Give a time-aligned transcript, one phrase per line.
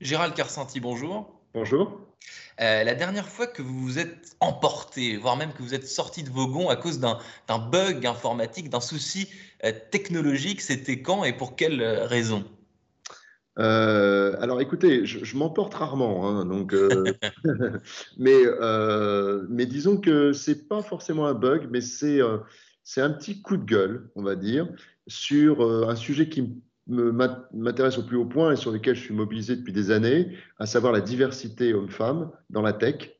[0.00, 1.30] Gérald Carcenti, bonjour.
[1.52, 2.00] Bonjour.
[2.62, 6.22] Euh, la dernière fois que vous vous êtes emporté, voire même que vous êtes sorti
[6.22, 7.18] de vos gonds à cause d'un
[7.70, 9.28] bug informatique, d'un souci
[9.62, 12.44] euh, technologique, c'était quand et pour quelle euh, raison?
[13.56, 16.74] Alors écoutez, je, m'emporte rarement, hein, donc,
[18.16, 18.40] mais,
[19.50, 22.20] mais disons que c'est pas forcément un bug, mais c'est
[22.84, 24.66] c'est un petit coup de gueule, on va dire,
[25.06, 26.48] sur un sujet qui me
[26.90, 30.66] m'intéresse au plus haut point et sur lequel je suis mobilisé depuis des années, à
[30.66, 33.10] savoir la diversité homme-femme dans la tech,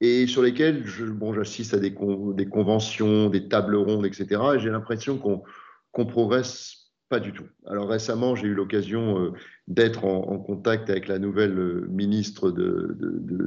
[0.00, 1.94] et sur lesquels j'assiste à des,
[2.34, 4.40] des, conventions, des tables rondes, etc.
[4.56, 6.81] Et j'ai l'impression qu'on progresse
[7.12, 7.44] pas du tout.
[7.66, 9.32] Alors récemment, j'ai eu l'occasion euh,
[9.68, 12.50] d'être en, contact avec la nouvelle euh, ministre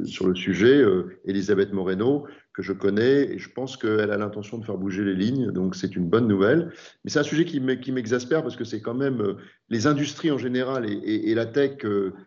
[0.04, 4.60] sur le sujet, euh, Elisabeth Moreno, que je connais, et je pense qu'elle a l'intention
[4.60, 6.74] de faire bouger les lignes, donc c'est une bonne nouvelle.
[7.04, 9.36] Mais c'est un sujet qui m'exaspère parce que c'est quand même
[9.72, 11.78] les industries en général et, la tech,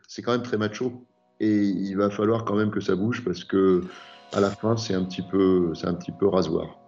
[0.09, 1.06] c'est quand même très macho,
[1.39, 3.83] et il va falloir quand même que ça bouge parce que
[4.33, 6.88] à la fin, c'est un petit peu rasoir.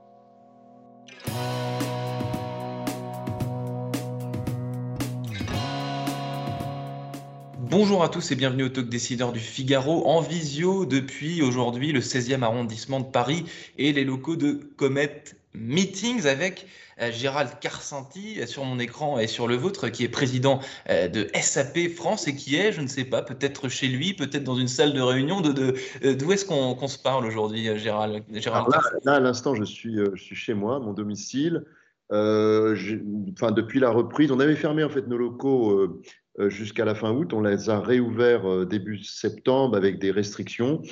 [7.70, 12.00] Bonjour à tous et bienvenue au Talk Décideur du Figaro en visio depuis aujourd'hui le
[12.00, 13.44] 16e arrondissement de Paris
[13.78, 15.22] et les locaux de Comet
[15.54, 16.66] Meetings avec
[17.00, 21.28] euh, Gérald Carcenti sur mon écran et sur le vôtre qui est président euh, de
[21.40, 24.66] SAP France et qui est, je ne sais pas, peut-être chez lui, peut-être dans une
[24.66, 25.40] salle de réunion.
[25.40, 28.66] D'où de, de, est-ce qu'on se parle aujourd'hui, euh, Gérald, Gérald
[29.04, 31.64] là, à l'instant, je suis, je suis chez moi, mon domicile.
[32.10, 36.02] enfin, depuis la reprise, on avait fermé en fait nos locaux euh,
[36.38, 37.32] jusqu'à la fin août.
[37.32, 40.82] On les a réouverts euh, début septembre avec des restrictions.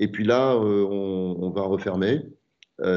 [0.00, 2.22] Et puis là, euh, on, va refermer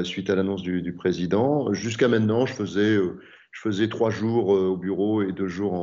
[0.04, 1.74] suite à l'annonce du, président.
[1.74, 5.74] Jusqu'à maintenant, je faisais, trois jours au bureau et deux jours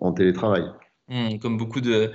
[0.00, 0.64] en, télétravail.
[1.06, 2.10] Hmm, comme beaucoup de,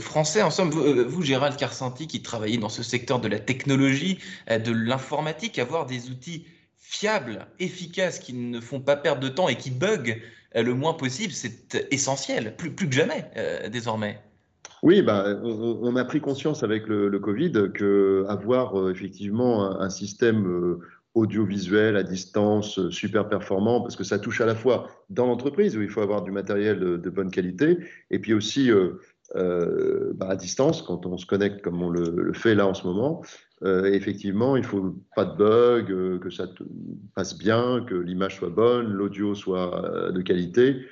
[0.00, 0.42] Français.
[0.42, 4.18] En somme, vous, Gérald Carcenti, qui travaillez dans ce secteur de la technologie,
[4.50, 6.44] de l'informatique, avoir des outils
[6.76, 10.16] fiables, efficaces, qui ne font pas perdre de temps et qui bug euh,
[10.54, 14.18] le moins possible, c'est essentiel, plus, plus que jamais euh, désormais.
[14.82, 20.78] Oui, bah, on, a pris conscience avec le, Covid que avoir euh, effectivement un, système
[21.14, 25.82] audiovisuel à distance super performant, parce que ça touche à la fois dans l'entreprise où
[25.82, 27.78] il faut avoir du matériel de, bonne qualité,
[28.10, 28.70] et puis aussi
[29.34, 33.22] bah, à distance quand on se connecte comme on le fait là en ce moment,
[33.64, 36.48] euh, effectivement, il faut pas de bug, euh, que ça
[37.14, 40.84] passe bien, que l'image soit bonne, l'audio soit euh, de qualité.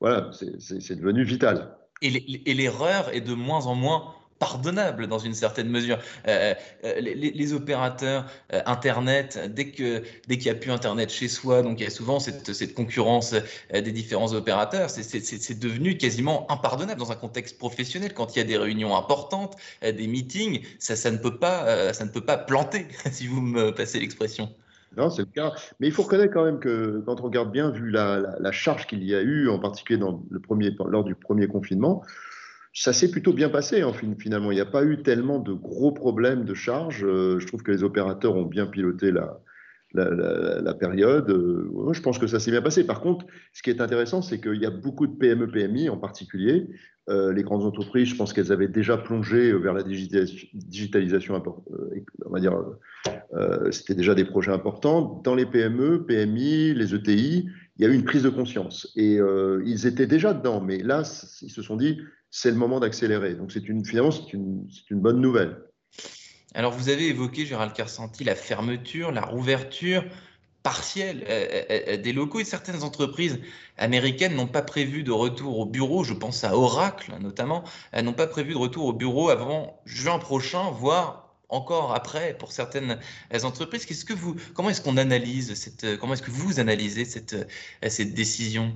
[0.00, 1.76] Voilà, c'est devenu vital.
[2.02, 5.98] Et l'erreur est de moins en moins pardonnable dans une certaine mesure.
[6.28, 6.54] Euh,
[6.84, 11.62] euh, les, opérateurs euh, Internet, dès qu'il dès qu'il n'y a plus Internet chez soi,
[11.62, 13.34] donc il y a souvent cette, concurrence
[13.72, 18.12] des différents opérateurs, c'est devenu quasiment impardonnable dans un contexte professionnel.
[18.14, 22.04] Quand il y a des réunions importantes, des meetings, ça, ça, ne, peut pas, ça
[22.04, 24.52] ne peut pas planter, si vous me passez l'expression.
[24.96, 25.52] Non, c'est le cas.
[25.78, 28.86] Mais il faut reconnaître quand même que quand on regarde bien, vu la, la charge
[28.86, 32.02] qu'il y a eu, en particulier dans le premier, lors du premier confinement,
[32.76, 34.52] ça s'est plutôt bien passé en finalement.
[34.52, 37.04] Il n'y a pas eu tellement de gros problèmes de charge.
[37.04, 39.40] Euh, je trouve que les opérateurs ont bien piloté la,
[39.94, 41.30] la, période.
[41.30, 42.84] Euh, je pense que ça s'est bien passé.
[42.84, 45.96] Par contre, ce qui est intéressant, c'est qu'il y a beaucoup de PME, PMI en
[45.96, 46.68] particulier.
[47.08, 51.42] Euh, les grandes entreprises, je pense qu'elles avaient déjà plongé vers la digitalisation,
[52.26, 52.62] on va dire,
[53.70, 55.22] c'était déjà des projets importants.
[55.24, 57.48] Dans les PME, PMI, les ETI,
[57.78, 58.92] il y a eu une prise de conscience.
[58.96, 59.18] Et
[59.64, 61.04] ils étaient déjà dedans, mais là,
[61.40, 62.00] ils se sont dit,
[62.36, 63.34] c'est le moment d'accélérer.
[63.34, 65.56] Donc c'est une, finalement, c'est une, une, bonne nouvelle.
[66.54, 70.04] Alors vous avez évoqué, Gérald Carcenti, la fermeture, la rouverture
[70.62, 73.38] partielle euh, euh, euh, des locaux et certaines entreprises
[73.78, 77.64] américaines n'ont pas prévu de retour au bureau, je pense à Oracle notamment,
[78.02, 82.98] n'ont pas prévu de retour au bureau avant juin prochain, voire encore après pour certaines
[83.44, 83.86] entreprises.
[84.54, 87.48] Comment est-ce qu'on analyse cette, comment est-ce que vous analysez cette,
[87.88, 88.74] cette décision?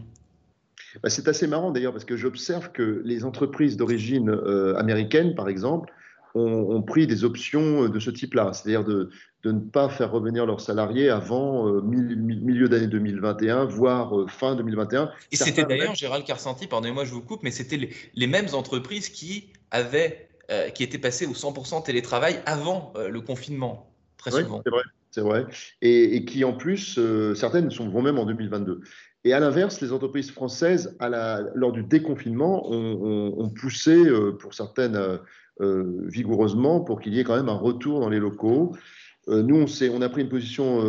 [1.03, 5.49] Bah, c'est assez marrant d'ailleurs parce que j'observe que les entreprises d'origine euh, américaine, par
[5.49, 5.93] exemple,
[6.37, 9.11] ont, pris des options de ce type-là, c'est-à-dire de,
[9.45, 15.11] ne pas faire revenir leurs salariés avant euh, milieu d'année 2021, voire euh, fin 2021.
[15.33, 19.53] Et c'était d'ailleurs, Gérald Carcenti, pardonnez-moi, je vous coupe, mais c'était les, mêmes entreprises qui
[19.73, 20.29] avaient,
[20.75, 24.63] qui étaient passées au 100% télétravail avant le confinement, très souvent.
[24.65, 24.83] c'est vrai.
[25.13, 25.47] C'est vrai.
[25.83, 27.01] Et, qui, en plus,
[27.35, 28.83] certaines sont, vont même en 2022.
[29.25, 34.55] Et à l'inverse, les entreprises françaises, à la, lors du déconfinement, ont, poussé, euh, pour
[34.55, 35.19] certaines euh,
[35.61, 38.75] euh, vigoureusement, pour qu'il y ait quand même un retour dans les locaux.
[39.29, 40.83] nous, on, on, a pris une position,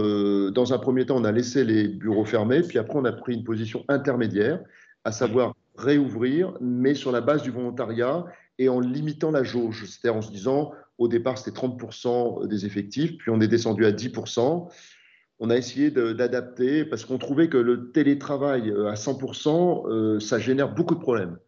[0.50, 3.34] dans un premier temps, on a laissé les bureaux fermés, puis après, on a pris
[3.34, 4.62] une position intermédiaire,
[5.04, 8.26] à savoir réouvrir, mais sur la base du volontariat
[8.60, 13.18] et en limitant la jauge, c'est-à-dire en se disant, au départ, c'était 30% des effectifs,
[13.18, 14.70] puis on est descendu à 10%.
[15.44, 20.38] On a essayé d'adapter parce qu'on trouvait que le télétravail euh, à 100%, euh, ça
[20.38, 21.40] génère beaucoup de problèmes.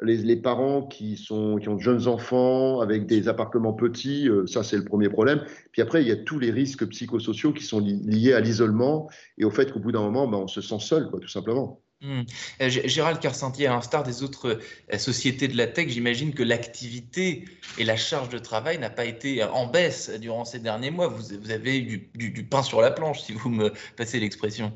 [0.00, 4.84] Les, parents qui, ont de jeunes enfants avec des appartements petits, euh, ça c'est le
[4.84, 5.44] premier problème.
[5.70, 9.44] Puis après, il y a tous les risques psychosociaux qui sont liés à l'isolement et
[9.44, 11.82] au fait qu'au bout d'un moment, ben, on se sent seul, tout simplement.
[12.02, 12.22] Hmm.
[12.60, 14.58] Euh, Gérald Carsentier, à l'instar des autres
[14.92, 17.44] euh, sociétés de la tech, j'imagine que l'activité
[17.78, 21.06] et la charge de travail n'a pas été en baisse durant ces derniers mois.
[21.06, 24.72] Vous, avez eu du, pain sur la planche, si vous me passez l'expression.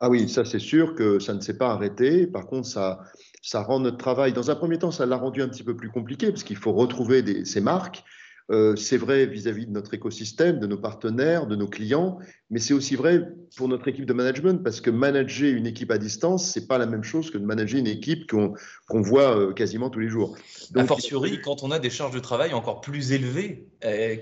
[0.00, 2.26] Ah oui, ça c'est sûr que ça ne s'est pas arrêté.
[2.26, 3.04] Par contre, ça,
[3.40, 5.90] ça rend notre travail, dans un premier temps, ça l'a rendu un petit peu plus
[5.90, 8.02] compliqué parce qu'il faut retrouver ces marques.
[8.50, 12.18] Euh, c'est vrai vis-à-vis de notre écosystème, de nos partenaires, de nos clients,
[12.50, 13.26] mais c'est aussi vrai
[13.56, 16.84] pour notre équipe de management parce que manager une équipe à distance, c'est pas la
[16.84, 20.36] même chose que de manager une équipe qu'on voit euh, quasiment tous les jours.
[20.72, 24.16] Donc, a fortiori, quand on a des charges de travail encore plus élevées, euh,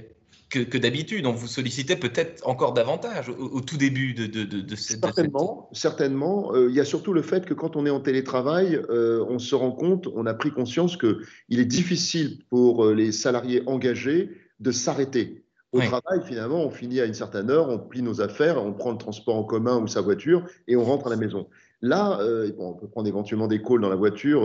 [0.52, 1.26] que, d'habitude.
[1.26, 5.00] On vous sollicitait peut-être encore davantage au, tout début de, de, cette.
[5.00, 6.54] Certainement, certainement.
[6.54, 9.38] Euh, il y a surtout le fait que quand on est en télétravail, euh, on
[9.38, 14.31] se rend compte, on a pris conscience qu'il est difficile pour euh, les salariés engagés
[14.60, 15.44] de s'arrêter.
[15.72, 18.93] Au travail, finalement, on finit à une certaine heure, on plie nos affaires, on prend
[18.93, 21.49] le transport en commun ou sa voiture et on rentre à la maison.
[21.81, 22.20] Là,
[22.58, 24.43] on peut prendre éventuellement des calls dans la voiture,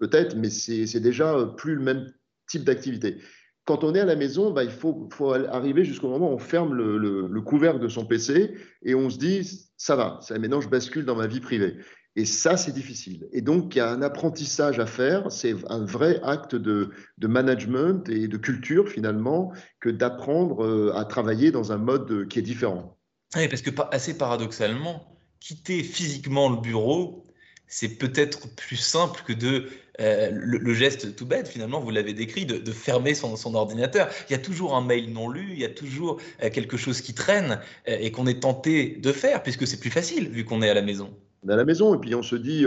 [0.00, 2.10] peut-être, mais c'est déjà plus le même
[2.48, 3.18] type d'activité
[3.64, 5.08] quand on est à la maison, bah, il faut,
[5.48, 9.68] arriver jusqu'au moment où on ferme le, couvercle de son PC et on se dit,
[9.76, 11.76] ça va, ça, maintenant je bascule dans ma vie privée.
[12.14, 13.26] Et ça, c'est difficile.
[13.32, 15.32] Et donc, il y a un apprentissage à faire.
[15.32, 16.90] C'est un vrai acte de,
[17.22, 19.50] management et de culture, finalement,
[19.80, 22.98] que d'apprendre euh, à travailler dans un mode qui est différent.
[23.34, 27.24] Oui, parce que assez paradoxalement, quitter physiquement le bureau,
[27.72, 29.64] c'est peut-être plus simple que de
[29.98, 34.10] euh, le, geste tout bête, finalement, vous l'avez décrit, de, fermer son, ordinateur.
[34.28, 37.00] Il y a toujours un mail non lu, il y a toujours euh, quelque chose
[37.00, 40.60] qui traîne euh, et qu'on est tenté de faire, puisque c'est plus facile vu qu'on
[40.60, 41.16] est à la maison.
[41.42, 42.66] On est à la maison et puis on se dit,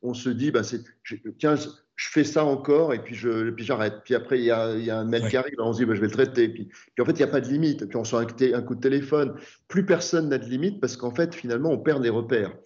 [0.00, 0.62] on se dit, bah,
[1.38, 1.56] tiens,
[2.00, 3.96] je fais ça encore et puis je, puis j'arrête.
[4.04, 5.84] Puis après il y a, il y a un mail qui arrive, on se dit,
[5.84, 6.48] bah, je vais le traiter.
[6.48, 7.84] Puis, puis en fait il n'y a pas de limite.
[7.84, 9.34] Puis on sort un, un coup de téléphone.
[9.68, 12.56] Plus personne n'a de limite parce qu'en fait finalement on perd les repères.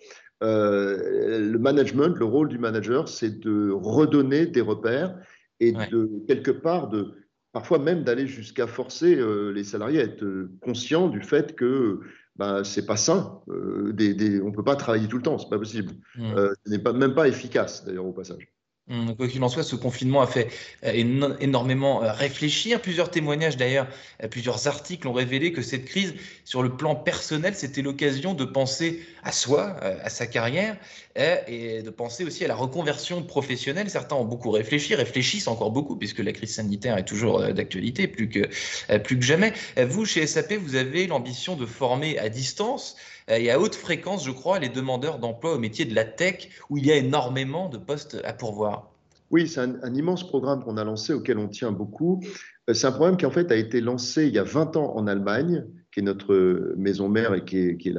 [0.44, 5.16] Euh, le management, le rôle du manager, c'est de redonner des repères
[5.60, 7.14] et de quelque part de
[7.52, 12.00] parfois même d'aller jusqu'à forcer euh, les salariés à être conscients du fait que
[12.36, 13.40] ben, c'est pas sain.
[13.48, 15.92] Euh, des, on peut pas travailler tout le temps, c'est pas possible.
[16.16, 16.34] Mmh.
[16.64, 18.53] ce n'est pas, même pas efficace d'ailleurs au passage.
[18.90, 20.48] Hum, quoi qu'il en soit, ce confinement a fait
[20.84, 22.82] euh, énormément euh, réfléchir.
[22.82, 23.88] Plusieurs témoignages d'ailleurs,
[24.22, 26.12] euh, plusieurs articles ont révélé que cette crise,
[26.44, 30.76] sur le plan personnel, c'était l'occasion de penser à soi, à sa carrière,
[31.16, 33.88] et de penser aussi à la reconversion professionnelle.
[33.88, 38.28] Certains ont beaucoup réfléchi, réfléchissent encore beaucoup, puisque la crise sanitaire est toujours d'actualité, plus
[38.28, 39.54] que, plus que jamais.
[39.78, 42.96] Vous, chez SAP, vous avez l'ambition de former à distance
[43.28, 46.78] et à haute fréquence, je crois, les demandeurs d'emploi au métier de la tech, où
[46.78, 48.90] il y a énormément de postes à pourvoir.
[49.30, 52.22] Oui, c'est un, immense programme qu'on a lancé, auquel on tient beaucoup.
[52.68, 54.94] Euh, c'est un programme qui, en fait, a été lancé il y a 20 ans
[54.94, 57.94] en Allemagne, qui est notre maison mère et qui est,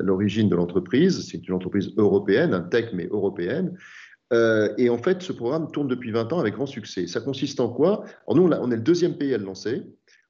[0.00, 1.26] l'origine de l'entreprise.
[1.28, 3.76] C'est une entreprise européenne, un tech, mais européenne.
[4.32, 7.06] Euh, et en fait, ce programme tourne depuis 20 ans avec grand succès.
[7.06, 8.04] Ça consiste en quoi?
[8.32, 9.82] Nous, on est le deuxième pays à le lancer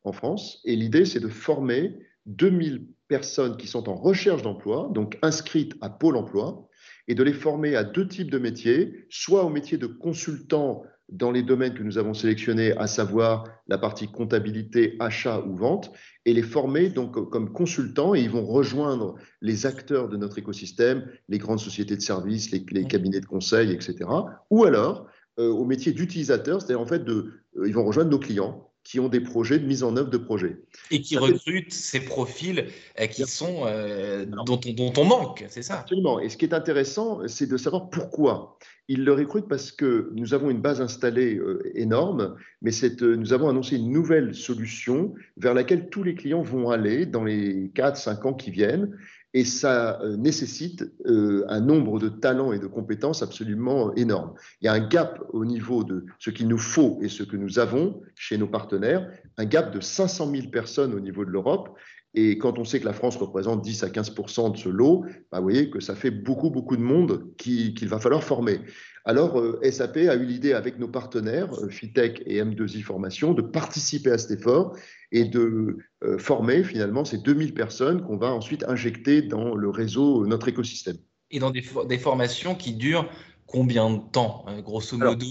[0.04, 0.60] en France.
[0.64, 5.90] Et l'idée, c'est de former 2000 personnes qui sont en recherche d'emploi, donc inscrites à
[5.90, 6.68] Pôle emploi,
[7.08, 11.30] et de les former à deux types de métiers, soit au métier de consultant dans
[11.30, 15.92] les domaines que nous avons sélectionnés, à savoir la partie comptabilité, achat ou vente,
[16.24, 21.08] et les former donc comme consultants et ils vont rejoindre les acteurs de notre écosystème,
[21.28, 24.10] les grandes sociétés de services, les, les cabinets de conseil, etc.
[24.50, 25.06] Ou alors
[25.38, 29.00] euh, au métier d'utilisateur, c'est-à-dire en fait de, euh, ils vont rejoindre nos clients qui
[29.00, 30.58] ont des projets de mise en œuvre de projets.
[30.92, 32.66] Et qui recrutent ces profils
[33.00, 34.60] euh, qui sont, euh, dont,
[34.96, 35.80] on, manque, c'est ça?
[35.80, 36.20] Absolument.
[36.20, 38.56] Et ce qui est intéressant, c'est de savoir pourquoi.
[38.86, 43.48] Ils le recrutent parce que nous avons une base installée euh, énorme, mais nous avons
[43.48, 48.34] annoncé une nouvelle solution vers laquelle tous les clients vont aller dans les 4-5 ans
[48.34, 48.96] qui viennent
[49.36, 54.32] et ça euh, nécessite euh, un nombre de talents et de compétences absolument énorme.
[54.62, 57.36] Il y a un gap au niveau de ce qu'il nous faut et ce que
[57.36, 61.76] nous avons chez nos partenaires, un gap de 500 000 personnes au niveau de l'Europe.
[62.18, 65.38] Et quand on sait que la France représente 10 à 15% de ce lot, bah,
[65.38, 68.60] vous voyez que ça fait beaucoup, beaucoup de monde qu'il va falloir former.
[69.04, 74.10] Alors, euh, SAP a eu l'idée avec nos partenaires, Fitech et M2I Formation, de participer
[74.10, 74.74] à cet effort
[75.12, 80.26] et de euh, former finalement ces 2000 personnes qu'on va ensuite injecter dans le réseau,
[80.26, 80.96] notre écosystème.
[81.30, 83.10] Et dans des, des formations qui durent
[83.46, 85.26] combien de temps, grosso modo?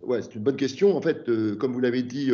[0.00, 0.96] Ouais, c'est une bonne question.
[0.96, 1.28] En fait,
[1.58, 2.30] comme vous l'avez dit,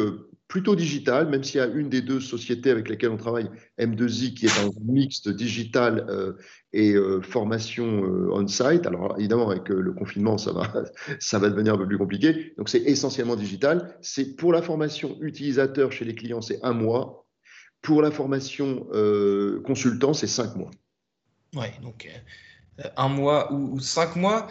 [0.51, 4.35] plutôt digital, même s'il y a une des deux sociétés avec lesquelles on travaille, M2I,
[4.35, 6.33] qui est un mixte digital euh,
[6.73, 8.85] et euh, formation euh, on-site.
[8.85, 10.71] Alors évidemment, avec le confinement, ça va,
[11.21, 12.53] ça va devenir un peu plus compliqué.
[12.59, 13.97] Donc c'est essentiellement digital.
[14.03, 17.29] C'est pour la formation utilisateur chez les clients, c'est un mois.
[17.81, 18.87] Pour la formation
[19.65, 20.71] consultant, c'est cinq mois.
[21.55, 22.11] Oui, donc
[22.97, 24.49] un mois ou, cinq mois.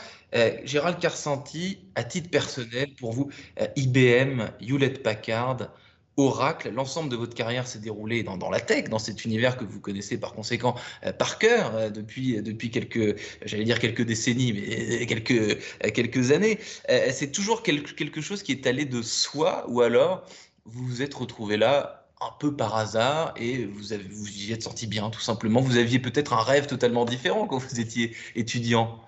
[0.63, 3.29] Gérald Carsanti, à titre personnel, pour vous,
[3.75, 5.69] IBM, Hewlett Packard,
[6.19, 9.79] Oracle, l'ensemble de votre carrière s'est déroulé dans, la tech, dans cet univers que vous
[9.79, 15.05] connaissez par conséquent euh, par cœur euh, depuis, depuis quelques, j'allais dire quelques décennies, mais
[15.05, 15.57] quelques,
[15.93, 16.59] quelques années.
[16.89, 20.25] Euh, c'est toujours quelque, chose qui est allé de soi ou alors
[20.65, 24.87] vous vous êtes retrouvé là un peu par hasard et vous, vous y êtes sorti
[24.87, 25.61] bien tout simplement.
[25.61, 28.99] Vous aviez peut-être un rêve totalement différent quand vous étiez étudiant.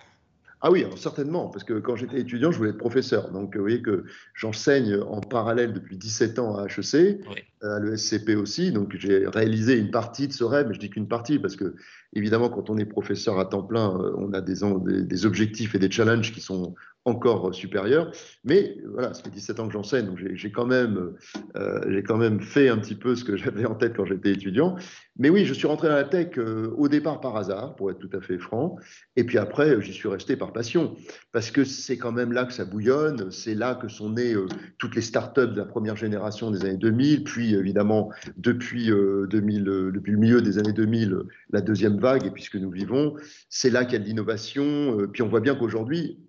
[0.64, 3.32] Ah oui, certainement, parce que quand j'étais étudiant, je voulais être professeur.
[3.32, 7.20] Donc, vous voyez que j'enseigne en parallèle depuis 17 ans à HEC,
[7.64, 8.72] à l'ESCP aussi.
[8.72, 11.76] Donc, j'ai réalisé une partie de ce rêve, mais je dis qu'une partie, parce que,
[12.14, 14.62] évidemment, quand on est professeur à temps plein, euh, on a des,
[15.04, 16.76] des objectifs et des challenges qui sont
[17.06, 18.12] encore supérieur.
[18.44, 21.14] Mais voilà, ça fait 17 ans que j'enseigne, donc j'ai quand, même,
[21.56, 24.76] euh, quand même fait un petit peu ce que j'avais en tête quand j'étais étudiant.
[25.18, 28.00] Mais oui, je suis rentré dans la tech euh, au départ par hasard, pour être
[28.00, 28.78] tout à fait franc.
[29.16, 30.96] Et puis après, j'y suis resté par passion.
[31.32, 34.48] Parce que c'est quand même là que ça bouillonne, c'est là que sont nées euh,
[34.78, 40.12] toutes les startups de la première génération des années 2000, puis évidemment, depuis, 2000, depuis
[40.12, 41.18] le milieu des années 2000,
[41.52, 43.16] la deuxième vague, et puis ce que nous vivons,
[43.50, 45.08] c'est là qu'il y a de l'innovation.
[45.12, 46.20] puis on voit bien qu'aujourd'hui,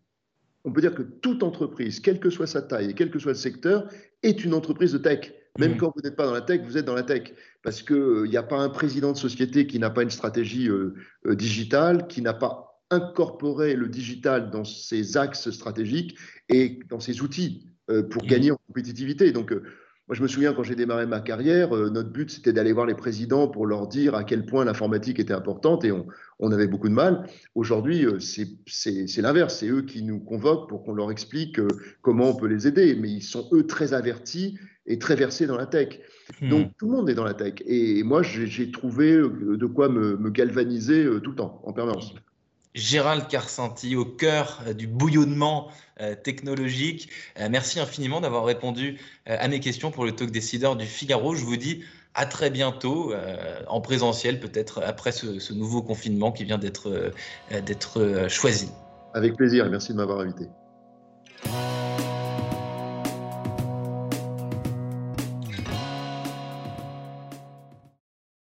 [0.64, 3.32] on peut dire que toute entreprise, quelle que soit sa taille et quel que soit
[3.32, 3.88] le secteur,
[4.22, 5.32] est une entreprise de tech.
[5.58, 5.76] Même mmh.
[5.76, 7.32] quand vous n'êtes pas dans la tech, vous êtes dans la tech.
[7.62, 10.68] Parce qu'il n'y euh, a pas un président de société qui n'a pas une stratégie
[10.68, 10.94] euh,
[11.26, 16.16] euh, digitale, qui n'a pas incorporé le digital dans ses axes stratégiques
[16.48, 17.66] et dans ses outils
[18.10, 18.26] pour mmh.
[18.26, 19.32] gagner en compétitivité.
[19.32, 19.54] Donc,
[20.08, 22.86] moi, je me souviens quand j'ai démarré ma carrière, euh, notre but c'était d'aller voir
[22.86, 26.88] les présidents pour leur dire à quel point l'informatique était importante et on, avait beaucoup
[26.88, 27.28] de mal.
[27.54, 29.58] Aujourd'hui, euh, c'est l'inverse.
[29.60, 31.68] C'est eux qui nous convoquent pour qu'on leur explique euh,
[32.02, 32.96] comment on peut les aider.
[32.96, 36.00] Mais ils sont eux très avertis et très versés dans la tech.
[36.40, 36.48] Hmm.
[36.48, 37.54] Donc tout le monde est dans la tech.
[37.64, 42.12] Et moi, j'ai trouvé de quoi me, me galvaniser tout le temps, en permanence.
[42.74, 45.68] Gérald Carsanti au cœur euh, du bouillonnement
[46.00, 47.10] euh, technologique.
[47.38, 51.34] Euh, merci infiniment d'avoir répondu à mes questions pour le talk décideur du Figaro.
[51.34, 53.14] Je vous dis à très bientôt
[53.68, 58.68] en présentiel, peut-être après ce, nouveau confinement qui vient d'être choisi.
[59.14, 60.44] Avec plaisir et merci de m'avoir invité.